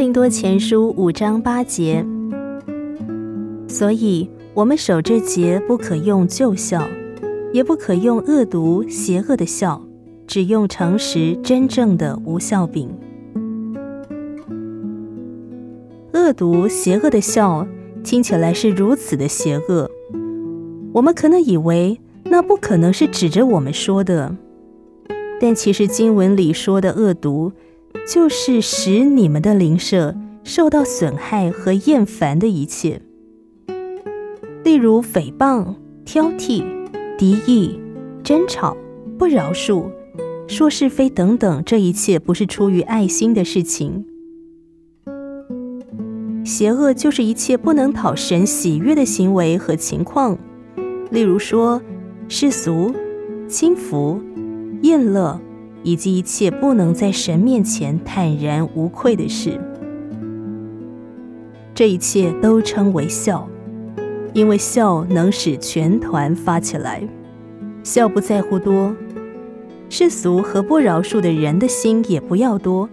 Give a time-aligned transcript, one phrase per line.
[0.00, 2.02] 林多前书五章八节，
[3.68, 6.88] 所以我们守这节不可用旧笑，
[7.52, 9.78] 也不可用恶毒邪恶的笑，
[10.26, 12.88] 只用诚实真正的无笑柄。
[16.14, 17.68] 恶毒邪恶的笑
[18.02, 19.90] 听起来是如此的邪恶，
[20.94, 24.34] 我们可能以为那不可能是指着我们说的，
[25.38, 27.52] 但其实经文里说的恶毒。
[28.08, 33.02] 就是使你们的灵舍受到损害和厌烦的一切，
[34.64, 36.64] 例如诽谤、挑剔、
[37.16, 37.78] 敌意、
[38.24, 38.76] 争吵、
[39.18, 39.84] 不饶恕、
[40.48, 44.04] 说是非等等，这一切不是出于爱心的事情。
[46.44, 50.36] 邪恶就是一切不能讨神喜悦的行为和情况，
[51.10, 51.80] 例如说
[52.28, 52.92] 世俗、
[53.46, 54.20] 轻浮、
[54.82, 55.40] 厌乐。
[55.82, 59.58] 以及一切不能在神面前坦然无愧的事，
[61.74, 63.48] 这一切都称为孝，
[64.34, 67.02] 因为孝能使全团发起来。
[67.82, 68.94] 孝不在乎多，
[69.88, 72.88] 世俗和不饶恕的人的心也不要多，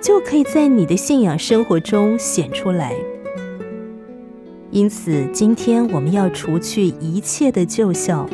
[0.00, 2.94] 就可以在你的信仰生活中显出来。
[4.70, 8.28] 因此，今天我们要除去一切的旧孝。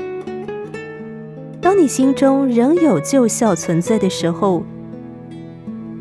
[1.75, 4.62] 当你心中仍有旧孝存在的时候，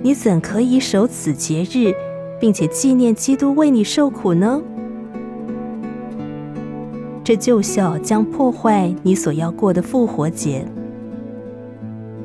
[0.04, 1.92] 你怎可以守此节日，
[2.40, 4.62] 并且纪念基督为你受苦呢？
[7.24, 10.64] 这旧孝将破坏你所要过的复活节，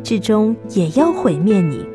[0.02, 1.86] 至终也要毁灭你。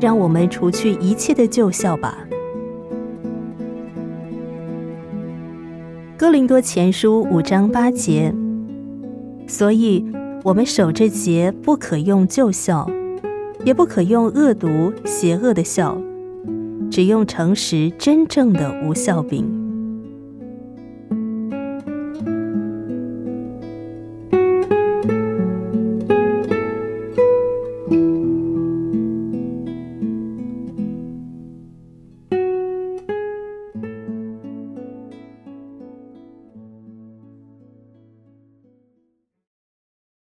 [0.00, 2.29] 让我们除去一切的旧孝吧。
[6.20, 8.30] 哥林多前书五章八节，
[9.46, 10.04] 所以
[10.44, 12.86] 我们守着节不可用旧笑，
[13.64, 15.96] 也不可用恶毒邪恶的笑，
[16.90, 19.59] 只用诚实真正的无笑柄。